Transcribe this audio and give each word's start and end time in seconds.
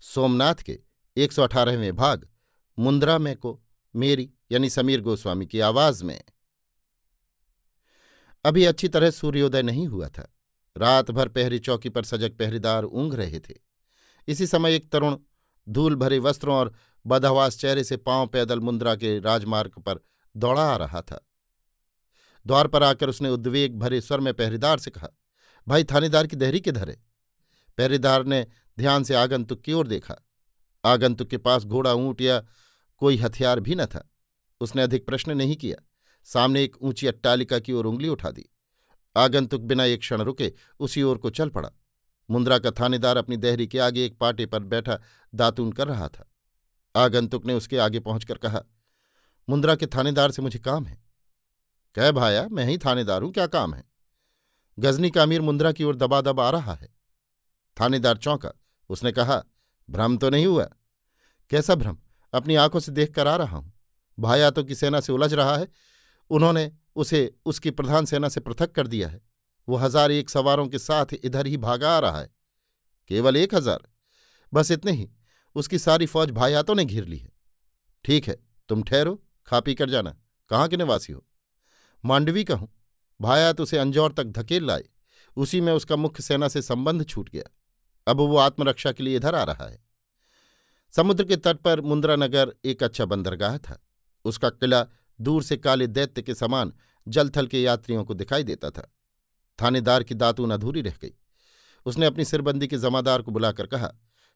सोमनाथ 0.00 0.54
के 0.54 0.80
एक 1.16 1.32
सौ 1.32 1.42
अठारहवें 1.42 1.96
भाग, 1.96 2.28
मुंद्रा 2.78 3.18
में 3.18 3.36
को 3.36 3.62
मेरी 3.96 4.30
यानी 4.52 4.70
समीर 4.70 5.00
गोस्वामी 5.00 5.46
की 5.46 5.60
आवाज़ 5.60 6.04
में। 6.04 6.24
अभी 8.44 8.64
अच्छी 8.64 8.88
तरह 8.88 9.10
सूर्योदय 9.10 9.62
नहीं 9.62 9.86
हुआ 9.86 10.08
था। 10.08 10.34
रात 10.76 11.10
भर 11.10 11.28
पहरी 11.28 11.58
चौकी 11.58 11.88
पर 11.88 12.04
सजग 12.04 12.36
पहरेदार 12.38 12.84
ऊंघ 12.84 13.14
रहे 13.14 13.40
थे। 13.40 13.54
इसी 14.28 14.46
समय 14.46 14.74
एक 14.74 14.90
तरुण 14.90 15.16
धूल 15.68 15.96
भरे 15.96 16.18
वस्त्रों 16.18 16.56
और 16.56 16.74
बदहवास 17.06 17.58
चेहरे 17.58 17.84
से 17.84 17.96
पाँव 17.96 18.26
पैदल 18.26 18.60
मुंद्रा 18.60 18.94
के 18.94 19.20
राजमार्ग 19.20 19.70
पर 19.70 20.00
दौड़ा 20.36 20.72
आ 20.72 20.76
रहा 20.76 21.00
था। 21.00 21.28
द्वार 22.46 22.66
पर 22.66 22.82
आकर 22.82 23.08
उसने 23.08 23.28
उद्वेग 23.28 23.78
भरे 23.78 24.00
स्वर 24.00 24.20
में 24.20 24.34
पहरेदार 24.34 24.78
से 24.78 24.90
कहा, 24.90 25.08
भाई 25.68 25.84
थानेदार 25.84 26.26
की 26.26 26.36
देहरी 26.36 26.60
किधर 26.60 26.90
है? 26.90 27.04
पहरेदार 27.78 28.24
ने 28.24 28.46
ध्यान 28.80 29.04
से 29.04 29.14
आगंतुक 29.14 29.60
की 29.60 29.72
ओर 29.72 29.86
देखा। 29.86 30.14
आगंतुक 30.84 31.28
के 31.28 31.36
पास 31.36 31.64
घोड़ा, 31.64 31.92
ऊँट 31.92 32.20
या 32.20 32.40
कोई 33.00 33.16
हथियार 33.16 33.60
भी 33.60 33.74
न 33.74 33.86
था। 33.86 34.08
उसने 34.60 34.82
अधिक 34.82 35.06
प्रश्न 35.06 35.36
नहीं 35.36 35.56
किया। 35.56 35.76
सामने 36.26 36.62
एक 36.64 36.76
ऊँची 36.82 37.06
अट्टालिका 37.06 37.58
की 37.58 37.72
ओर 37.72 37.86
उंगली 37.86 38.08
उठा 38.08 38.30
दी। 38.30 38.44
आगंतुक 39.16 39.60
बिना 39.60 39.84
एक 39.84 40.00
क्षण 40.00 40.22
रुके 40.22 40.52
उसी 40.80 41.02
ओर 41.02 41.18
को 41.18 41.30
चल 41.30 41.48
पड़ा। 41.48 41.70
मुंद्रा 42.28 42.58
का 42.58 42.70
थानेदार 42.70 43.16
अपनी 43.16 43.36
देहरी 43.36 43.66
के 43.66 43.78
आगे 43.78 44.04
एक 44.04 44.18
पाटे 44.18 44.46
पर 44.46 44.62
बैठा 44.64 44.98
दातून 45.34 45.72
कर 45.72 45.88
रहा 45.88 46.08
था। 46.08 46.26
आगंतुक 46.94 47.46
ने 47.46 47.54
उसके 47.54 47.78
आगे 47.78 48.00
पहुंचकर 48.00 48.38
कहा, 48.38 48.62
मुंद्रा 49.48 49.74
के 49.74 49.86
थानेदार 49.86 50.30
से 50.30 50.42
मुझे 50.42 50.58
काम 50.58 50.86
है। 50.86 50.98
कह 51.96 52.10
भाया, 52.12 52.46
मैं 52.48 52.64
ही 52.64 52.78
थानेदार 52.78 53.22
हूँ, 53.22 53.32
क्या 53.32 53.46
काम 53.46 53.74
है? 53.74 53.84
गजनी 54.78 55.10
का 55.10 55.22
अमीर 55.22 55.40
मुंद्रा 55.40 55.72
की 55.72 55.84
ओर 55.84 55.96
दबा 55.96 56.20
दबा 56.20 56.46
आ 56.46 56.50
रहा 56.50 56.74
है। 56.74 56.88
थानेदार 57.76 58.16
चौंका 58.16 58.52
उसने 58.90 59.12
कहा, 59.12 59.44
भ्रम 59.90 60.16
तो 60.16 60.30
नहीं 60.30 60.46
हुआ? 60.46 60.64
कैसा 61.50 61.74
भ्रम? 61.74 61.98
अपनी 62.32 62.54
आँखों 62.54 62.80
से 62.80 62.92
देख 62.92 63.14
कर 63.14 63.26
आ 63.26 63.36
रहा 63.36 63.56
हूँ। 63.56 63.72
भायातों 64.18 64.64
की 64.64 64.74
सेना 64.74 65.00
से 65.00 65.12
उलझ 65.12 65.34
रहा 65.34 65.56
है। 65.56 65.68
उन्होंने 66.30 66.72
उसे, 66.96 67.34
उसकी 67.44 67.70
प्रधान 67.70 68.04
सेना 68.04 68.28
से 68.28 68.40
पृथक 68.40 68.72
कर 68.72 68.86
दिया 68.86 69.08
है। 69.08 69.20
वो 69.68 69.76
हज़ार 69.76 70.10
एक 70.10 70.30
सवारों 70.30 70.68
के 70.68 70.78
साथ 70.78 71.06
इधर 71.24 71.46
ही 71.46 71.56
भागा 71.56 71.96
आ 71.96 71.98
रहा 71.98 72.20
है। 72.20 72.30
केवल 73.08 73.36
एक 73.36 73.54
हज़ार? 73.54 73.88
बस 74.54 74.70
इतने 74.70 74.92
ही। 74.92 75.10
उसकी 75.54 75.78
सारी 75.78 76.06
फौज 76.06 76.30
भायातों 76.30 76.74
ने 76.74 76.84
घिर 76.84 77.04
ली 77.04 77.18
है। 77.18 77.32
ठीक 78.04 78.28
है, 78.28 78.36
तुम 78.68 78.82
ठहरो, 78.82 79.22
खा 79.46 79.60
पी 79.60 79.74
कर 79.74 79.90
जाना। 79.90 80.16
कहाँ 80.50 80.68
के 80.68 80.76
निवासी 80.76 81.12
हो? 81.12 81.26
मांडवी 82.04 82.44
का 82.44 82.54
हूँ। 82.54 82.68
भायात 83.20 83.60
उसे 83.60 83.78
अंजौर 83.78 84.12
तक 84.12 84.24
धकेल 84.24 84.66
लाए। 84.66 84.84
उसी 85.36 85.60
में 85.60 85.72
उसका 85.72 85.96
मुख्य 85.96 86.22
सेना 86.22 86.48
से 86.48 86.62
संबंध 86.62 87.06
छूट 87.06 87.28
गया। 87.28 87.50
अब 88.10 88.16
वो 88.18 88.36
आत्मरक्षा 88.36 88.92
के 88.92 89.02
लिए 89.02 89.16
इधर 89.16 89.34
आ 89.34 89.42
रहा 89.44 89.66
है। 89.68 89.78
समुद्र 90.92 91.24
के 91.24 91.36
तट 91.36 91.56
पर 91.56 91.80
मुंद्रा 91.80 92.16
नगर 92.16 92.52
एक 92.64 92.82
अच्छा 92.82 93.04
बंदरगाह 93.04 93.58
था। 93.58 93.78
उसका 94.24 94.50
किला 94.50 94.84
दूर 95.18 95.42
से 95.42 95.56
काले 95.56 95.86
दैत्य 95.86 96.22
के 96.22 96.34
समान 96.34 96.72
जलथल 97.06 97.46
के 97.46 97.62
यात्रियों 97.62 98.04
को 98.04 98.14
दिखाई 98.14 98.44
देता 98.44 98.70
था। 98.70 98.90
थानेदार 99.58 100.02
की 100.02 100.14
दातून 100.14 100.50
अधूरी 100.50 100.80
रह 100.80 100.94
गई। 101.02 101.12
उसने 101.86 102.06
अपनी 102.06 102.24
सिरबंदी 102.24 102.66
के 102.66 102.76
जमादार 102.78 103.22
को 103.22 103.32
बुलाकर 103.32 103.66
कहा, 103.66 103.90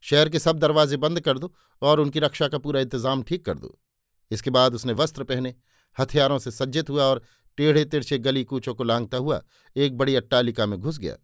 शहर 0.04 0.28
के 0.28 0.38
सब 0.38 0.58
दरवाजे 0.58 0.96
बंद 0.96 1.20
कर 1.20 1.38
दो 1.38 1.52
और 1.82 2.00
उनकी 2.00 2.20
रक्षा 2.20 2.48
का 2.48 2.58
पूरा 2.58 2.80
इंतज़ाम 2.80 3.22
ठीक 3.22 3.44
कर 3.44 3.58
दो। 3.58 3.78
इसके 4.30 4.50
बाद 4.50 4.74
उसने 4.74 4.92
वस्त्र 4.92 5.24
पहने, 5.24 5.54
हथियारों 5.96 6.38
से 6.38 6.50
सज्जित 6.50 6.90
हुआ 6.90 7.04
और 7.04 7.22
टेढ़े 7.58 7.84
तिरछे 7.84 8.18
गली 8.18 8.44
कूचों 8.44 8.74
को 8.74 8.84
लांगता 8.84 9.16
हुआ 9.16 9.42
एक 9.76 9.96
बड़ी 9.96 10.14
अट्टालिका 10.16 10.66
में 10.66 10.78
घुस 10.80 10.98
गया। 10.98 11.16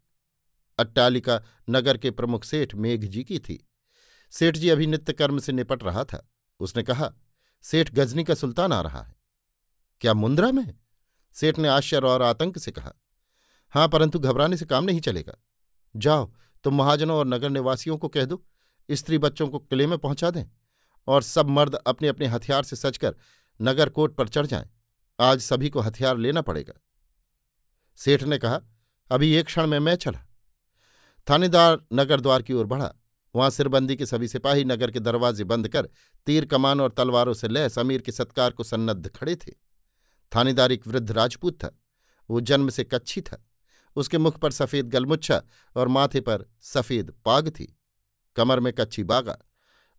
अट्टालिका 0.81 1.43
नगर 1.71 1.97
के 1.97 2.11
प्रमुख 2.11 2.45
सेठ 2.45 2.75
मेघ 2.75 3.05
जी 3.05 3.25
की 3.25 3.39
थी। 3.39 3.69
सेठ 4.31 4.57
जी 4.57 4.69
अभी 4.69 4.87
नित्य 4.87 5.13
कर्म 5.13 5.39
से 5.39 5.53
निपट 5.53 5.83
रहा 5.85 6.05
था। 6.05 6.31
उसने 6.61 6.83
कहा, 6.83 7.13
सेठ 7.63 7.95
गजनी 7.95 8.25
का 8.25 8.35
सुल्तान 8.35 8.73
आ 8.73 8.81
रहा 8.81 9.03
है। 9.03 9.17
क्या 10.01 10.15
मुंद्रा 10.15 10.53
में 10.53 10.75
सेठ 11.33 11.59
ने 11.59 11.69
आश्चर्य 11.69 12.07
और 12.07 12.23
आतंक 12.23 12.59
से 12.59 12.71
कहा, 12.71 12.93
हाँ, 13.71 13.89
परंतु 13.89 14.19
घबराने 14.19 14.57
से 14.57 14.65
काम 14.65 14.85
नहीं 14.85 15.01
चलेगा। 15.01 15.35
जाओ, 15.97 16.33
तुम 16.65 16.75
महाजनों 16.75 17.19
और 17.19 17.27
नगर 17.27 17.51
निवासियों 17.51 17.97
को 17.99 18.09
कह 18.09 18.25
दो, 18.25 18.45
स्त्री 18.91 19.19
बच्चों 19.19 19.49
को 19.49 19.59
किले 19.59 19.87
में 19.87 19.99
पहुँचा 19.99 20.31
दें 20.31 20.45
और 21.07 21.23
सब 21.23 21.49
मर्द 21.49 21.75
अपने 21.75 22.09
अपने 22.09 22.27
हथियार 22.27 22.63
से 22.63 22.77
सजकर 22.77 23.15
नगर 23.63 23.89
कोट 23.89 24.17
पर 24.17 24.29
चढ़ 24.29 24.47
जाएँ। 24.47 24.69
आज 25.21 25.41
सभी 25.41 25.71
को 25.71 25.81
हथियार 25.81 26.19
लेना 26.19 26.43
पड़ेगा। 26.43 26.75
सेठ 27.97 28.23
ने 28.23 28.39
कहा, 28.39 28.61
अभी 29.11 29.35
एक 29.35 29.47
क्षण 29.47 29.67
में 29.67 29.79
मैं 29.79 29.95
चला। 29.95 30.25
थानेदार 31.27 31.81
नगर 31.93 32.21
द्वार 32.21 32.43
की 32.43 32.53
ओर 32.53 32.67
बढ़ा। 32.67 32.93
वहाँ 33.35 33.51
सिरबंदी 33.51 33.97
के 33.97 34.07
सभी 34.07 34.29
सिपाही 34.29 34.65
नगर 34.65 34.91
के 34.91 35.01
दरवाजे 35.01 35.45
बंद 35.45 35.69
कर 35.69 35.89
तीर 36.27 36.45
कमान 36.45 36.81
और 36.81 36.91
तलवारों 36.91 37.35
से 37.35 37.49
लैस 37.49 37.79
अमीर 37.79 38.01
के 38.01 38.13
सत्कार 38.13 38.51
को 38.51 38.65
सन्नद्ध 38.65 39.09
खड़े 39.09 39.37
थे। 39.37 39.53
थानेदार 40.33 40.73
एक 40.73 40.87
वृद्ध 40.87 41.11
राजपूत 41.11 41.55
था। 41.55 41.71
वो 42.29 42.41
जन्म 42.41 42.69
से 42.69 42.85
कच्छी 42.85 43.21
था। 43.21 43.45
उसके 43.97 44.19
मुख 44.19 44.39
पर 44.39 44.51
सफ़ेद 44.51 44.89
गलमुच्छा 44.89 45.43
और 45.77 45.89
माथे 45.89 46.21
पर 46.21 46.45
सफ़ेद 46.63 47.13
पाग 47.25 47.49
थी। 47.49 47.77
कमर 48.37 48.61
में 48.61 48.73
कच्छी 48.73 49.05
बागा, 49.05 49.37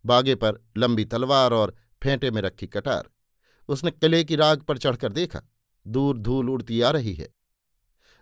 बागे 0.04 0.34
पर 0.34 0.60
लंबी 0.76 1.04
तलवार 1.04 1.52
और 1.52 1.74
फेंटे 2.02 2.30
में 2.30 2.40
रखी 2.42 2.66
कटार। 2.66 3.08
उसने 3.68 3.90
किले 3.90 4.22
की 4.24 4.36
राग 4.36 4.62
पर 4.62 4.78
चढ़कर 4.78 5.12
देखा, 5.12 5.40
दूर 5.86 6.18
धूल 6.18 6.50
उड़ती 6.50 6.80
आ 6.80 6.90
रही 6.90 7.14
है। 7.14 7.28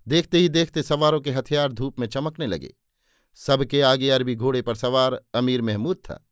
देखते 0.06 0.38
ही 0.38 0.48
देखते 0.48 0.82
सवारों 0.82 1.20
के 1.20 1.30
हथियार 1.30 1.72
धूप 1.72 1.98
में 1.98 2.06
चमकने 2.06 2.46
लगे। 2.46 2.74
सबके 3.40 3.80
आगे 3.82 4.10
अरबी 4.10 4.34
घोड़े 4.34 4.62
पर 4.62 4.74
सवार 4.74 5.20
अमीर 5.34 5.62
महमूद 5.62 5.96
था। 5.96 6.24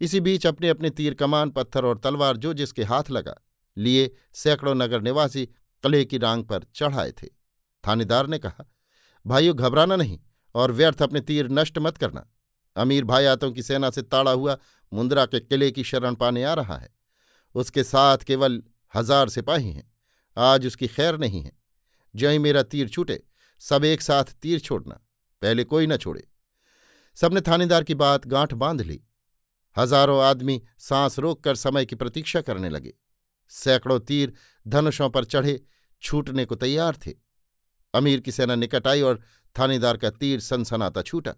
इसी 0.00 0.20
बीच 0.20 0.46
अपने 0.46 0.68
अपने 0.68 0.90
तीर 0.90 1.14
कमान, 1.14 1.50
पत्थर 1.50 1.84
और 1.84 1.98
तलवार 1.98 2.36
जो 2.36 2.54
जिसके 2.54 2.84
हाथ 2.84 3.10
लगा, 3.10 3.34
लिए 3.76 4.10
सैकड़ों 4.32 4.74
नगर 4.74 5.02
निवासी 5.02 5.46
कले 5.84 6.04
की 6.04 6.18
रांग 6.18 6.44
पर 6.44 6.64
चढ़ाए 6.74 7.12
थे। 7.12 7.26
थानेदार 7.84 8.26
ने 8.26 8.38
कहा, 8.38 8.64
भाइयों, 9.26 9.56
घबराना 9.56 9.96
नहीं 9.96 10.18
और 10.54 10.72
व्यर्थ 10.72 11.02
अपने 11.02 11.20
तीर 11.20 11.48
नष्ट 11.50 11.78
मत 11.78 11.96
करना। 11.96 12.26
अमीर 12.76 13.04
भाई 13.04 13.24
आतों 13.24 13.50
की 13.52 13.62
सेना 13.62 13.90
से 13.90 14.02
ताड़ा 14.02 14.30
हुआ 14.30 14.56
मुंद्रा 14.92 15.26
के 15.26 15.40
किले 15.40 15.70
की 15.70 15.84
शरण 15.84 16.14
पाने 16.14 16.44
आ 16.44 16.54
रहा 16.54 16.76
है। 16.76 16.88
उसके 17.54 17.84
साथ 17.84 18.18
केवल 18.18 18.62
हज़ार 18.94 19.28
सिपाही 19.28 19.72
हैं। 19.72 19.90
आज 20.36 20.66
उसकी 20.66 20.86
खैर 20.86 21.18
नहीं 21.18 21.42
है। 21.42 21.52
जय 22.14 22.38
मेरा 22.38 22.62
तीर 22.62 22.88
छूटे, 22.88 23.22
सब 23.60 23.84
एक 23.84 24.02
साथ 24.02 24.24
तीर 24.42 24.60
छोड़ना। 24.60 25.00
पहले 25.42 25.64
कोई 25.64 25.86
न 25.86 25.96
छोड़े। 25.96 26.28
सबने 27.14 27.40
थानेदार 27.40 27.84
की 27.84 27.94
बात 27.94 28.26
गांठ 28.26 28.54
बाँध 28.54 28.80
ली। 28.80 29.00
हज़ारों 29.76 30.22
आदमी 30.22 30.62
सांस 30.78 31.18
रोककर 31.18 31.54
समय 31.54 31.84
की 31.84 31.96
प्रतीक्षा 31.96 32.40
करने 32.40 32.68
लगे। 32.68 32.94
सैकड़ों 33.48 34.00
तीर 34.00 34.32
धनुषों 34.66 35.10
पर 35.10 35.24
चढ़े, 35.24 35.60
छूटने 36.02 36.44
को 36.44 36.54
तैयार 36.54 36.96
थे। 36.96 37.14
अमीर 37.94 38.20
की 38.20 38.32
सेना 38.32 38.54
निकट 38.54 38.86
आई 38.86 39.00
और 39.00 39.22
थानेदार 39.58 39.96
का 39.96 40.10
तीर 40.10 40.40
सनसनाता 40.40 41.02
छूटा। 41.02 41.34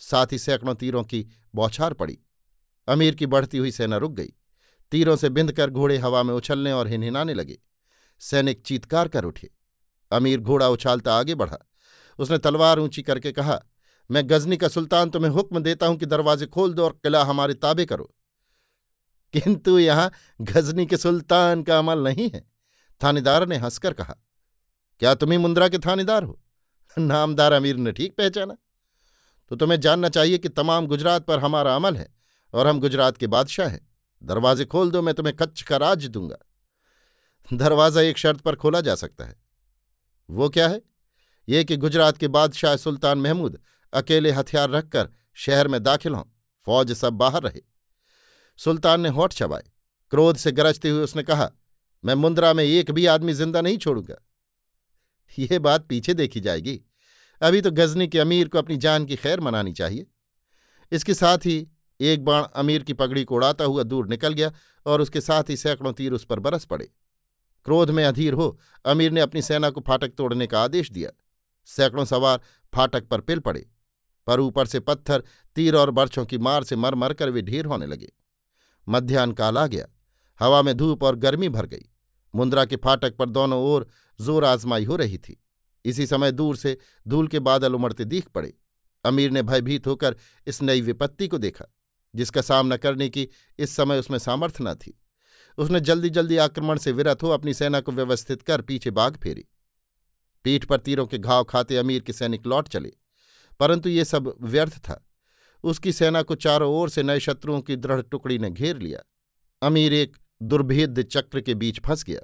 साथ 0.00 0.26
ही 0.32 0.38
सैकड़ों 0.38 0.74
तीरों 0.74 1.04
की 1.04 1.26
बौछार 1.54 1.92
पड़ी। 1.92 2.18
अमीर 2.88 3.14
की 3.14 3.26
बढ़ती 3.26 3.58
हुई 3.58 3.70
सेना 3.70 3.96
रुक 3.96 4.12
गई। 4.12 4.32
तीरों 4.92 5.16
से 5.16 5.28
बिंद 5.28 5.52
कर 5.52 5.70
घोड़े 5.70 5.98
हवा 5.98 6.22
में 6.22 6.34
उछलने 6.34 6.72
और 6.72 6.88
हिनहिनाने 6.88 7.34
लगे। 7.34 7.58
सैनिक 8.20 8.62
चीतकार 8.62 9.08
कर 9.08 9.24
उठे। 9.24 9.50
अमीर 10.10 10.40
घोड़ा 10.40 10.68
उछालता 10.68 11.14
आगे 11.14 11.34
बढ़ा। 11.34 11.58
उसने 12.18 12.38
तलवार 12.38 12.78
ऊँची 12.78 13.02
करके 13.02 13.32
कहा 13.32 13.60
मैं 14.10 14.28
गजनी 14.30 14.56
का 14.56 14.68
सुल्तान 14.68 15.10
तुम्हें 15.10 15.30
हुक्म 15.30 15.60
देता 15.60 15.86
हूँ 15.86 15.96
कि 15.96 16.06
दरवाजे 16.06 16.46
खोल 16.46 16.74
दो 16.74 16.84
और 16.84 16.92
किला 17.02 17.22
हमारे 17.24 17.54
ताबे 17.54 17.84
करो। 17.84 18.12
किंतु 19.34 19.78
यहाँ 19.78 20.10
गजनी 20.40 20.86
के 20.86 20.96
सुल्तान 20.96 21.62
का 21.62 21.78
अमल 21.78 21.98
नहीं 21.98 22.30
है, 22.30 22.44
थानेदार 23.00 23.46
ने 23.48 23.56
हंसकर 23.56 23.92
कहा। 23.92 24.16
क्या 25.00 25.14
तुम 25.14 25.32
ही 25.32 25.38
मुंद्रा 25.38 25.68
के 25.68 25.78
थानेदार 25.78 26.22
हो? 26.22 26.40
नामदार 26.96 27.52
अमीर 27.52 27.76
ने 27.76 27.92
ठीक 27.92 28.16
पहचाना। 28.16 28.56
तो 29.50 29.56
तुम्हें 29.56 29.80
जानना 29.80 30.08
चाहिए 30.08 30.38
कि 30.38 30.48
तमाम 30.48 30.86
गुजरात 30.86 31.26
पर 31.26 31.38
हमारा 31.38 31.74
अमल 31.76 31.96
है 31.96 32.08
और 32.54 32.66
हम 32.66 32.80
गुजरात 32.80 33.16
के 33.16 33.26
बादशाह 33.26 33.68
हैं। 33.68 33.86
दरवाजे 34.22 34.64
खोल 34.64 34.90
दो, 34.90 35.02
मैं 35.02 35.14
तुम्हें 35.14 35.36
कच्छ 35.36 35.62
का 35.62 35.76
राज 35.76 36.06
दूँगा। 36.06 36.36
दरवाज़ा 37.54 38.00
एक 38.00 38.18
शर्त 38.18 38.40
पर 38.40 38.54
खोला 38.54 38.80
जा 38.80 38.94
सकता 38.94 39.24
है। 39.24 39.36
वो 40.28 40.48
क्या 40.48 40.68
है? 40.68 40.82
ये 41.48 41.64
कि 41.64 41.76
गुजरात 41.76 42.16
के 42.16 42.28
बादशाह 42.28 42.76
सुल्तान 42.76 43.18
महमूद 43.18 43.58
अकेले 43.92 44.30
हथियार 44.30 44.70
रखकर 44.70 45.08
शहर 45.36 45.68
में 45.68 45.82
दाखिल 45.82 46.14
हों। 46.14 46.24
फौज 46.66 46.92
सब 46.92 47.12
बाहर 47.12 47.42
रहे। 47.42 47.60
सुल्तान 48.58 49.00
ने 49.00 49.08
होठ 49.08 49.32
चबाए। 49.32 49.64
क्रोध 50.12 50.36
से 50.36 50.52
गरजते 50.52 50.90
हुए 50.90 51.02
उसने 51.04 51.22
कहा, 51.22 51.50
मैं 52.04 52.14
मुंद्रा 52.14 52.52
में 52.52 52.64
एक 52.64 52.90
भी 52.90 53.06
आदमी 53.06 53.32
ज़िंदा 53.32 53.60
नहीं 53.60 53.78
छोड़ूँगा। 53.78 54.16
यह 55.38 55.58
बात 55.58 55.86
पीछे 55.86 56.14
देखी 56.14 56.40
जाएगी। 56.40 56.80
अभी 57.40 57.60
तो 57.60 57.70
गजनी 57.70 58.08
के 58.08 58.18
अमीर 58.18 58.48
को 58.48 58.58
अपनी 58.58 58.76
जान 58.76 59.04
की 59.06 59.16
खैर 59.16 59.40
मनानी 59.40 59.72
चाहिए। 59.72 60.06
इसके 60.92 61.14
साथ 61.14 61.38
ही 61.38 61.66
एक 62.00 62.24
बाण 62.24 62.44
अमीर 62.54 62.82
की 62.82 62.92
पगड़ी 62.92 63.24
को 63.24 63.34
उड़ाता 63.34 63.64
हुआ 63.64 63.82
दूर 63.82 64.08
निकल 64.08 64.32
गया 64.32 64.52
और 64.86 65.00
उसके 65.00 65.20
साथ 65.20 65.50
ही 65.50 65.56
सैकड़ों 65.56 65.92
तीर 65.92 66.12
उस 66.12 66.24
पर 66.24 66.40
बरस 66.40 66.64
पड़े। 66.64 66.84
क्रोध 67.66 67.90
में 67.90 68.04
अधीर 68.04 68.32
हो, 68.32 68.58
अमीर 68.84 69.12
ने 69.12 69.20
अपनी 69.20 69.42
सेना 69.42 69.70
को 69.70 69.80
फाटक 69.80 70.14
तोड़ने 70.14 70.46
का 70.46 70.62
आदेश 70.62 70.90
दिया। 70.92 71.10
सैकड़ों 71.68 72.04
सवार 72.04 72.40
फाटक 72.72 73.08
पर 73.08 73.20
पिल 73.20 73.38
पड़े। 73.38 73.66
पर 74.28 74.40
ऊपर 74.40 74.66
से 74.66 74.80
पत्थर, 74.80 75.22
तीर 75.56 75.76
और 75.76 75.90
बर्छों 75.90 76.24
की 76.26 76.38
मार 76.38 76.64
से 76.64 76.76
मर 76.76 76.94
मर 76.94 77.12
कर 77.12 77.30
वे 77.30 77.42
ढेर 77.42 77.64
होने 77.64 77.86
लगे। 77.86 78.12
मध्यान्ह 78.86 79.34
काल 79.34 79.58
आ 79.58 79.66
गया। 79.66 79.86
हवा 80.40 80.62
में 80.62 80.76
धूप 80.76 81.02
और 81.02 81.16
गर्मी 81.16 81.48
भर 81.48 81.66
गई। 81.66 81.88
मुंद्रा 82.34 82.64
के 82.64 82.76
फाटक 82.76 83.16
पर 83.16 83.28
दोनों 83.28 83.62
ओर 83.64 83.86
ज़ोर 84.18 84.44
आजमाई 84.44 84.84
हो 84.84 84.96
रही 84.96 85.18
थी। 85.18 85.40
इसी 85.84 86.06
समय 86.06 86.32
दूर 86.32 86.56
से 86.56 86.76
धूल 87.06 87.28
के 87.28 87.38
बादल 87.40 87.74
उमड़ते 87.74 88.04
दिख 88.04 88.28
पड़े। 88.28 88.52
अमीर 89.04 89.30
ने 89.30 89.42
भयभीत 89.42 89.86
होकर 89.86 90.16
इस 90.46 90.62
नई 90.62 90.80
विपत्ति 90.80 91.28
को 91.28 91.38
देखा, 91.38 91.64
जिसका 92.14 92.40
सामना 92.40 92.76
करने 92.76 93.08
की 93.08 93.28
इस 93.58 93.76
समय 93.76 93.98
उसमें 93.98 94.18
सामर्थ्य 94.18 94.64
न 94.64 94.74
थी। 94.74 94.98
उसने 95.58 95.80
जल्दी 95.80 96.10
जल्दी 96.10 96.36
आक्रमण 96.36 96.78
से 96.78 96.92
विरत 96.92 97.22
हो 97.22 97.28
अपनी 97.28 97.54
सेना 97.54 97.80
को 97.80 97.92
व्यवस्थित 97.92 98.42
कर 98.42 98.60
पीछे 98.60 98.90
बाघ 98.90 99.12
फेरी। 99.16 99.44
पीठ 100.44 100.64
पर 100.64 100.80
तीरों 100.80 101.06
के 101.06 101.18
घाव 101.18 101.44
खाते 101.44 101.76
अमीर 101.76 102.02
के 102.02 102.12
सैनिक 102.12 102.46
लौट 102.46 102.68
चले। 102.68 102.92
परंतु 103.60 103.88
ये 103.88 104.04
सब 104.04 104.34
व्यर्थ 104.40 104.78
था। 104.78 105.08
उसकी 105.64 105.92
सेना 105.92 106.22
को 106.22 106.34
चारों 106.34 106.72
ओर 106.72 106.90
से 106.90 107.02
नए 107.02 107.20
शत्रुओं 107.20 107.60
की 107.60 107.76
दृढ़ 107.76 108.02
टुकड़ी 108.02 108.38
ने 108.38 108.50
घेर 108.50 108.78
लिया। 108.78 109.00
अमीर 109.62 109.92
एक 109.92 110.16
दुर्भेद्य 110.42 111.02
चक्र 111.02 111.40
के 111.40 111.54
बीच 111.54 111.80
फंस 111.80 112.04
गया। 112.04 112.20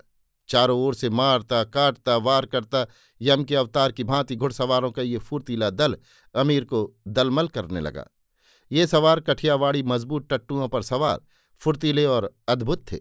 चारों 0.48 0.80
ओर 0.80 0.94
से 0.94 1.10
मारता, 1.10 1.64
काटता, 1.64 2.16
वार 2.16 2.46
करता, 2.46 2.86
यम 3.20 3.44
के 3.44 3.56
अवतार 3.56 3.92
की 3.92 4.04
भांति 4.04 4.36
घुड़सवारों 4.36 4.90
का 4.90 5.02
ये 5.02 5.18
फुर्तीला 5.18 5.70
दल 5.70 5.96
अमीर 6.34 6.64
को 6.64 6.96
दलमल 7.08 7.48
करने 7.48 7.80
लगा। 7.80 8.06
ये 8.72 8.86
सवार 8.86 9.20
कठियावाड़ी 9.20 9.82
मज़बूत 9.82 10.28
टट्टुओं 10.30 10.68
पर 10.68 10.82
सवार, 10.82 11.20
फुर्तीले 11.58 12.04
और 12.04 12.36
अद्भुत 12.48 12.92
थे। 12.92 12.96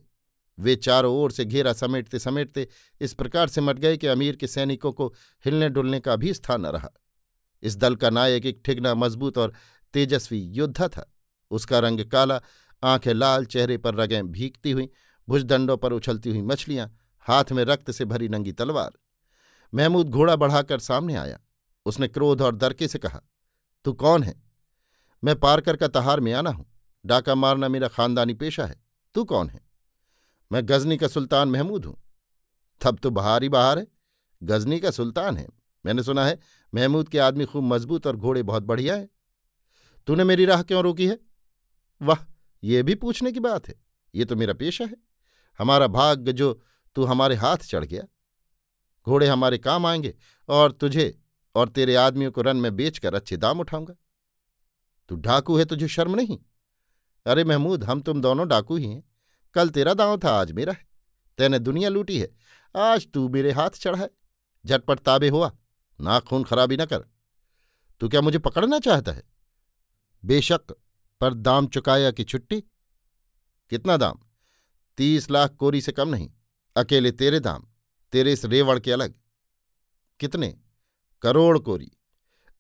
वे 0.60 0.76
चारों 0.76 1.16
ओर 1.16 1.32
से 1.32 1.46
घेरा 1.46 1.74
समेटते 1.74 2.20
समेटते 2.20 2.68
इस 3.02 3.14
प्रकार 3.14 3.48
से 3.48 3.62
मट 3.62 3.80
गए 3.80 3.98
कि 3.98 4.08
अमीर 4.08 4.36
के 4.36 4.48
सैनिकों 4.48 4.92
को 4.92 5.14
हिलने 5.46 5.70
डुलने 5.70 6.00
का 6.00 6.16
भी 6.16 6.34
स्थान 6.34 6.62
न 6.62 6.66
रहा। 6.66 6.90
इस 7.64 7.76
दल 7.76 7.96
का 7.96 8.10
नायक 8.10 8.46
एक 8.46 8.62
ठिगना 8.66 8.96
मज़बूत 8.96 9.38
और 9.38 9.54
तेजस्वी 9.94 10.40
योद्धा 10.40 10.88
था। 10.88 11.14
उसका 11.52 11.80
रंग 11.80 12.06
काला, 12.06 12.42
आँखें 12.84 13.14
लाल, 13.14 13.46
चेहरे 13.46 13.78
पर 13.78 13.96
रगें 13.96 14.32
भीगती 14.32 14.72
हुई, 14.72 14.90
भुजदंडों 15.30 15.78
पर 15.78 15.94
उछलती 15.94 16.30
हुई 16.30 16.42
मछलियाँ, 16.42 16.98
हाथ 17.20 17.46
में 17.52 17.64
रक्त 17.64 17.92
से 17.92 18.06
भरी 18.06 18.30
नंगी 18.30 18.52
तलवार। 18.52 18.92
महमूद 19.74 20.10
घोड़ा 20.10 20.36
बढ़ाकर 20.36 20.80
सामने 20.80 21.16
आया। 21.16 21.40
उसने 21.86 22.08
क्रोध 22.08 22.42
और 22.42 22.56
दरके 22.56 22.88
से 22.88 23.00
कहा, 23.00 23.22
तू 23.86 23.94
कौन 23.94 24.24
है? 24.24 24.44
मैं 25.24 25.40
पारकर 25.40 25.76
का 25.76 25.88
तहार 25.88 26.20
में 26.20 26.34
आना 26.34 26.50
हूँ। 26.50 26.66
डाका 27.06 27.36
मारना 27.36 27.68
मेरा 27.68 27.88
खानदानी 27.88 28.34
पेशा 28.34 28.66
है। 28.66 28.84
तू 29.14 29.24
कौन 29.24 29.50
है? 29.50 29.62
मैं 30.52 30.66
गजनी 30.66 30.98
का 30.98 31.08
सुल्तान 31.08 31.48
महमूद 31.48 31.86
हूँ। 31.86 31.98
तब 32.82 33.00
तो 33.04 33.10
बहार 33.10 33.44
ही 33.44 33.50
बहार 33.50 33.80
है। 33.80 33.88
गजनी 34.44 34.80
का 34.80 34.92
सुल्तान 34.92 35.38
है। 35.38 35.48
मैंने 35.86 36.04
सुना 36.04 36.26
है 36.26 36.40
महमूद 36.76 37.10
के 37.10 37.20
आदमी 37.20 37.46
खूब 37.46 37.64
मज़बूत 37.64 38.08
और 38.08 38.16
घोड़े 38.16 38.44
बहुत 38.44 38.64
बढ़िया 38.64 38.96
है। 38.96 39.10
तूने 40.08 40.24
मेरी 40.24 40.46
राह 40.46 40.64
क्यों 40.64 40.84
रोकी 40.84 41.08
है? 41.08 41.20
वाह, 42.02 42.26
ये 42.64 42.84
भी 42.84 42.96
पूछने 42.96 43.32
की 43.32 43.40
बात 43.40 43.68
है। 43.68 43.84
ये 44.16 44.26
तो 44.26 44.36
मेरा 44.36 44.54
पेशा 44.54 44.86
है। 44.86 44.98
हमारा 45.60 45.88
भाग्य 45.88 46.34
जो 46.34 46.62
तू 46.96 47.04
हमारे 47.04 47.36
हाथ 47.36 47.58
चढ़ 47.58 47.86
गया। 47.86 48.04
घोड़े 49.06 49.28
हमारे 49.28 49.58
काम 49.58 49.86
आएँगे 49.86 50.16
और 50.50 50.72
तुझे 50.72 51.20
और 51.56 51.70
तेरे 51.70 51.96
आदमियों 51.96 52.32
को 52.32 52.42
रन 52.42 52.58
में 52.58 52.76
बेचकर 52.76 53.16
अच्छे 53.16 53.38
दाम 53.38 53.60
उठाऊँगा। 53.60 53.96
तू 55.10 55.16
डाकू 55.16 55.58
है, 55.58 55.66
तुझे 55.66 55.88
शर्म 55.88 56.16
नहीं। 56.16 56.40
अरे 57.28 57.44
महमूद, 57.44 57.84
हम 57.84 58.02
तुम 58.02 58.22
दोनों 58.22 58.48
डाकू 58.48 58.76
ही 58.76 58.86
हैं। 58.86 59.04
कल 59.54 59.70
तेरा 59.70 59.94
दांव 59.94 60.18
था, 60.18 60.30
आज 60.30 60.52
मेरा 60.52 60.74
है। 60.74 60.88
तेने 61.38 61.60
दुनिया 61.60 61.90
लूटी 61.90 62.20
है। 62.20 62.32
आज 62.78 63.08
तू 63.14 63.30
मेरे 63.30 63.52
हाथ 63.52 63.70
चढ़ा 63.70 64.00
है। 64.00 64.10
झटपट 64.66 65.00
ताबे 65.00 65.30
हुआ। 65.30 65.52
ना 66.02 66.20
खून 66.20 66.44
खराबी 66.44 66.78
न 66.78 66.86
कर। 66.86 67.00
तू 68.00 68.10
क्या 68.10 68.22
मुझे 68.22 68.40
पकड़ना 68.40 68.80
चाहता 68.80 69.12
है? 69.12 69.24
बेशक, 70.26 70.62
पर 71.22 71.34
दाम 71.34 71.68
चुकाया 71.68 72.12
कि 72.12 72.24
छुट्टी? 72.24 72.62
कितना 73.70 73.98
दाम? 73.98 74.20
तीस 74.98 75.32
लाख 75.32 75.56
कोरी 75.56 75.82
से 75.82 75.92
कम 75.92 76.10
नहीं। 76.10 76.32
अकेले 76.78 77.12
तेरे 77.12 77.40
दाम, 77.40 77.68
तेरे 78.12 78.34
इस 78.34 78.46
रेवड़ 78.46 78.80
के 78.80 78.92
अलग। 78.92 79.16
कितने? 80.20 80.60
करोड़ 81.22 81.60
कोरी। 81.60 81.92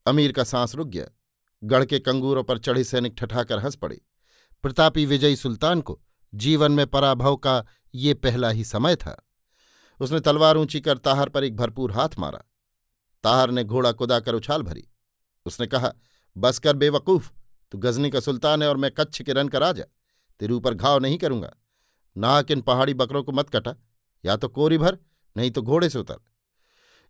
अमीर 0.05 0.31
का 0.31 0.43
सांस 0.43 0.75
रुक 0.75 0.87
गया। 0.87 1.05
गढ़ 1.63 1.85
के 1.85 1.99
कंगूरों 1.99 2.43
पर 2.43 2.57
चढ़े 2.57 2.83
सैनिक 2.83 3.15
ठठाकर 3.17 3.59
हंस 3.59 3.75
पड़े। 3.75 4.01
प्रतापी 4.63 5.05
विजयी 5.05 5.35
सुल्तान 5.35 5.81
को 5.81 6.01
जीवन 6.35 6.71
में 6.71 6.87
पराभव 6.87 7.35
का 7.35 7.65
ये 7.95 8.13
पहला 8.13 8.49
ही 8.49 8.63
समय 8.63 8.95
था। 8.95 9.27
उसने 10.01 10.19
तलवार 10.19 10.57
ऊँची 10.57 10.81
कर 10.81 10.97
ताहर 10.97 11.29
पर 11.29 11.43
एक 11.43 11.55
भरपूर 11.55 11.91
हाथ 11.91 12.09
मारा। 12.19 12.43
ताहर 13.23 13.51
ने 13.51 13.63
घोड़ा 13.63 13.91
कुदाकर 13.91 14.35
उछाल 14.35 14.61
भरी। 14.61 14.87
उसने 15.45 15.67
कहा 15.67 15.93
बस 16.37 16.59
कर 16.59 16.75
बेवकूफ़, 16.75 17.31
तू 17.71 17.77
गजनी 17.77 18.09
का 18.09 18.19
सुल्तान 18.19 18.63
है 18.63 18.69
और 18.69 18.77
मैं 18.77 18.91
कच्छ 18.91 19.21
के 19.21 19.33
रन 19.33 19.47
का 19.47 19.59
राजा, 19.59 19.83
तेरे 20.39 20.53
ऊपर 20.53 20.73
घाव 20.73 20.99
नहीं 20.99 21.17
करूँगा। 21.17 21.53
नाक 22.17 22.51
इन 22.51 22.61
पहाड़ी 22.61 22.93
बकरों 22.93 23.23
को 23.23 23.31
मत 23.31 23.49
कटा, 23.49 23.75
या 24.25 24.35
तो 24.35 24.47
कोरी 24.47 24.77
भर, 24.77 24.97
नहीं 25.37 25.51
तो 25.51 25.61
घोड़े 25.61 25.89
से 25.89 25.99
उतर। 25.99 26.15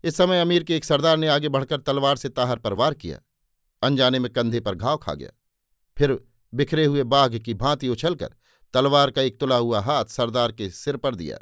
इस 0.04 0.16
समय 0.16 0.40
अमीर 0.40 0.62
के 0.62 0.76
एक 0.76 0.84
सरदार 0.84 1.16
ने 1.16 1.28
आगे 1.28 1.48
बढ़कर 1.48 1.80
तलवार 1.80 2.16
से 2.16 2.28
ताहर 2.28 2.58
पर 2.58 2.72
वार 2.72 2.94
किया। 2.94 3.20
अनजाने 3.82 4.18
में 4.18 4.32
कंधे 4.32 4.60
पर 4.60 4.74
घाव 4.74 4.96
खा 4.96 5.14
गया। 5.14 5.30
फिर 5.96 6.18
बिखरे 6.54 6.84
हुए 6.84 7.02
बाघ 7.02 7.36
की 7.38 7.54
भांति 7.54 7.88
उछलकर 7.88 8.34
तलवार 8.74 9.10
का 9.10 9.22
एक 9.22 9.40
तुला 9.40 9.56
हुआ 9.56 9.80
हाथ 9.80 10.04
सरदार 10.04 10.52
के 10.52 10.70
सिर 10.70 10.96
पर 10.96 11.14
दिया। 11.14 11.38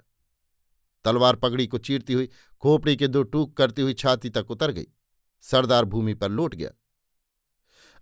तलवार 1.05 1.37
पगड़ी 1.37 1.67
को 1.67 1.79
चीरती 1.79 2.13
हुई, 2.13 2.29
खोपड़ी 2.61 2.97
के 2.97 3.09
दो 3.09 3.23
टूक 3.23 3.57
करती 3.57 3.83
हुई 3.83 3.95
छाती 3.95 4.31
तक 4.31 4.51
उतर 4.51 4.71
गई। 4.71 4.87
सरदार 5.41 5.85
भूमि 5.85 6.15
पर 6.15 6.29
लौट 6.31 6.55
गया। 6.55 6.71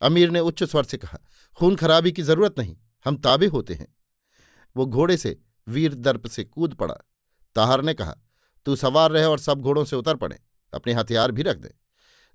अमीर 0.02 0.30
ने 0.30 0.40
उच्च 0.40 0.64
स्वर 0.64 0.84
से 0.84 0.98
कहा, 0.98 1.18
खून 1.56 1.76
खराबी 1.76 2.12
की 2.12 2.22
ज़रूरत 2.22 2.54
नहीं, 2.58 2.76
हम 3.04 3.16
ताबे 3.16 3.46
होते 3.46 3.74
हैं। 3.74 3.96
वो 4.76 4.86
घोड़े 4.86 5.16
से, 5.16 5.40
वीर 5.68 5.94
दर्प 5.94 6.26
से 6.26 6.44
कूद 6.44 6.74
पड़ा। 6.74 6.94
ताहर 7.54 7.82
ने 7.82 7.94
कहा, 7.94 8.16
तू 8.66 8.76
सवार 8.76 9.10
रहे 9.10 9.24
और 9.24 9.38
सब 9.38 9.60
घोड़ों 9.60 9.84
से 9.84 9.96
उतर 9.96 10.16
पड़े, 10.16 10.40
अपने 10.74 10.92
हथियार 10.92 11.32
भी 11.32 11.42
रख 11.42 11.56
दे। 11.56 11.74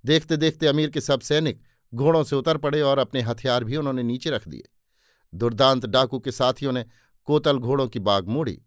देखते 0.05 0.37
देखते 0.37 0.67
अमीर 0.67 0.89
के 0.89 1.01
सब 1.01 1.21
सैनिक 1.21 1.61
घोड़ों 1.93 2.23
से 2.23 2.35
उतर 2.35 2.57
पड़े 2.57 2.81
और 2.81 2.99
अपने 2.99 3.21
हथियार 3.21 3.63
भी 3.63 3.75
उन्होंने 3.75 4.03
नीचे 4.03 4.29
रख 4.29 4.47
दिए। 4.47 4.63
दुर्दांत 5.33 5.85
डाकू 5.85 6.19
के 6.19 6.31
साथियों 6.31 6.71
ने 6.71 6.85
कोतल 7.23 7.57
घोड़ों 7.57 7.87
की 7.87 7.99
बाग 7.99 8.27
मोड़ी। 8.27 8.64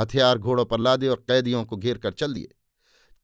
हथियार 0.00 0.38
घोड़ों 0.38 0.64
पर 0.64 0.80
लादे 0.80 1.08
और 1.08 1.24
कैदियों 1.28 1.64
को 1.64 1.76
घेर 1.76 1.98
कर 1.98 2.12
चल 2.12 2.34
दिए। 2.34 2.54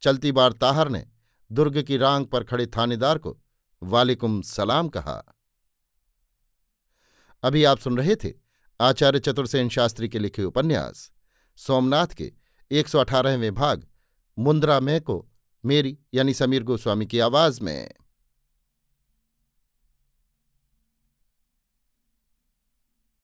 चलती 0.02 0.33
बार 0.33 0.52
ताहर 0.52 0.88
ने 0.88 1.07
दुर्ग 1.52 1.83
की 1.83 1.97
रांग 1.97 2.26
पर 2.26 2.45
खड़े 2.45 2.66
थानेदार 2.66 3.19
को, 3.19 3.40
वालेकुम 3.83 4.43
सलाम 4.43 4.88
कहा। 4.88 5.37
अभी 7.43 7.64
आप 7.64 7.78
सुन 7.78 7.99
रहे 7.99 8.16
थे 8.16 8.33
आचार्य 8.81 9.19
चतुर्सेन 9.19 9.69
शास्त्री 9.69 10.09
के 10.09 10.19
लिखे 10.19 10.45
उपन्यास, 10.45 11.11
सोमनाथ 11.57 12.07
के 12.07 12.33
एक 12.71 12.88
सौ 12.88 12.99
अठारहवें 12.99 13.54
भाग, 13.54 13.87
मुंद्रा 14.38 14.81
में 14.81 15.00
को, 15.00 15.28
मेरी 15.64 15.99
यानी 16.14 16.35
समीर 16.35 16.62
गोस्वामी 16.62 17.07
की 17.07 17.19
आवाज़ 17.19 17.61
में। 17.61 17.90